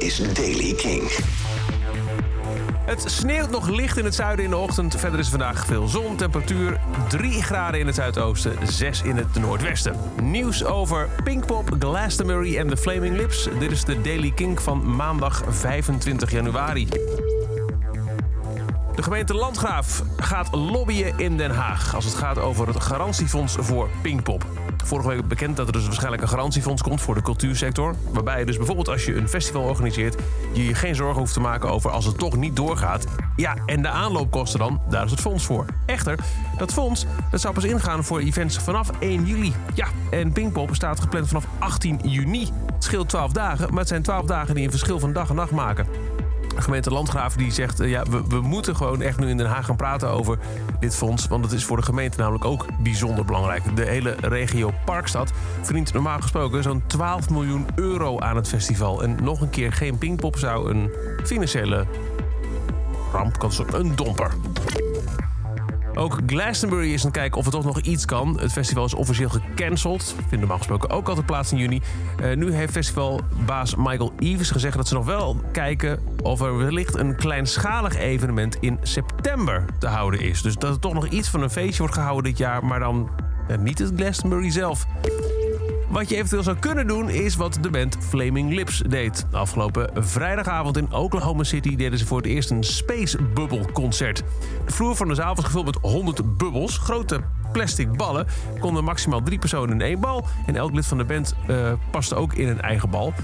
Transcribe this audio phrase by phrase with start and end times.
[0.00, 1.02] is Daily King.
[2.86, 4.96] Het sneeuwt nog licht in het zuiden in de ochtend.
[4.96, 6.16] Verder is vandaag veel zon.
[6.16, 9.96] Temperatuur 3 graden in het zuidoosten, 6 in het noordwesten.
[10.22, 13.48] Nieuws over Pinkpop, Glastonbury en The Flaming Lips.
[13.58, 16.88] Dit is de Daily King van maandag 25 januari.
[18.94, 23.88] De gemeente Landgraaf gaat lobbyen in Den Haag als het gaat over het garantiefonds voor
[24.02, 24.46] Pinkpop.
[24.84, 27.94] Vorige week bekend dat er dus waarschijnlijk een garantiefonds komt voor de cultuursector.
[28.12, 30.16] Waarbij je dus bijvoorbeeld als je een festival organiseert,
[30.52, 33.04] je je geen zorgen hoeft te maken over als het toch niet doorgaat.
[33.36, 35.64] Ja, en de aanloopkosten dan, daar is het fonds voor.
[35.86, 36.18] Echter,
[36.56, 39.52] dat fonds dat zou pas ingaan voor events vanaf 1 juli.
[39.74, 42.48] Ja, en Pinkpop staat gepland vanaf 18 juni.
[42.74, 45.34] Het scheelt 12 dagen, maar het zijn 12 dagen die een verschil van dag en
[45.34, 45.86] nacht maken.
[46.60, 49.64] Gemeente Landgraaf die zegt, eh, ja, we, we moeten gewoon echt nu in Den Haag
[49.64, 50.38] gaan praten over
[50.80, 51.26] dit fonds.
[51.26, 53.76] Want het is voor de gemeente namelijk ook bijzonder belangrijk.
[53.76, 59.02] De hele regio Parkstad verdient normaal gesproken zo'n 12 miljoen euro aan het festival.
[59.02, 60.90] En nog een keer geen Pinkpop zou een
[61.24, 61.86] financiële
[63.12, 64.30] ramp, kan een domper.
[66.00, 68.40] Ook Glastonbury is aan het kijken of er toch nog iets kan.
[68.40, 70.14] Het festival is officieel gecanceld.
[70.16, 71.80] Vindt normaal gesproken ook altijd plaats in juni.
[72.20, 76.98] Uh, nu heeft festivalbaas Michael Eves gezegd dat ze nog wel kijken of er wellicht
[76.98, 80.42] een kleinschalig evenement in september te houden is.
[80.42, 83.10] Dus dat er toch nog iets van een feestje wordt gehouden dit jaar, maar dan
[83.50, 84.86] uh, niet het Glastonbury zelf.
[85.90, 89.26] Wat je eventueel zou kunnen doen is wat de band Flaming Lips deed.
[89.32, 94.22] Afgelopen vrijdagavond in Oklahoma City deden ze voor het eerst een Space Bubble concert.
[94.66, 97.20] De vloer van de zaal was gevuld met 100 bubbels, grote
[97.52, 98.26] plastic ballen.
[98.60, 100.26] Konden maximaal drie personen in één bal.
[100.46, 103.14] En elk lid van de band uh, paste ook in een eigen bal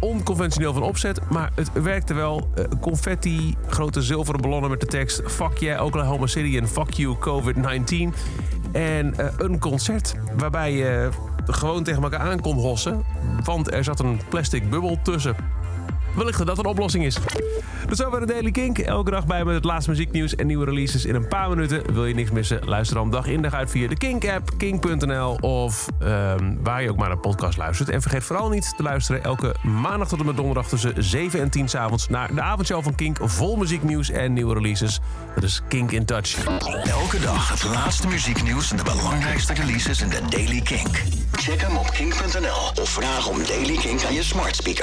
[0.00, 2.48] onconventioneel van opzet, maar het werkte wel.
[2.58, 7.16] Uh, confetti, grote zilveren ballonnen met de tekst Fuck yeah Oklahoma City en Fuck you
[7.16, 8.16] COVID-19.
[8.72, 11.08] En uh, een concert waarbij je
[11.52, 13.04] gewoon tegen elkaar aan kon hossen.
[13.44, 15.36] Want er zat een plastic bubbel tussen.
[16.14, 17.16] Wellicht dat dat een oplossing is.
[17.88, 18.78] Is over de Daily Kink.
[18.78, 21.92] Elke dag bij met het laatste muzieknieuws en nieuwe releases in een paar minuten.
[21.92, 22.60] Wil je niks missen?
[22.64, 26.96] Luister dan dag in dag uit via de Kink-app, kink.nl of um, waar je ook
[26.96, 27.88] maar naar podcast luistert.
[27.88, 31.50] En vergeet vooral niet te luisteren elke maandag tot en met donderdag tussen 7 en
[31.50, 33.18] 10 s avonds naar de avondshow van Kink.
[33.22, 35.00] Vol muzieknieuws en nieuwe releases.
[35.34, 36.44] Dat is Kink in Touch.
[36.84, 41.02] Elke dag het laatste muzieknieuws en de belangrijkste releases in de Daily Kink.
[41.32, 44.78] Check hem op kink.nl of vraag om Daily Kink aan je smart speaker.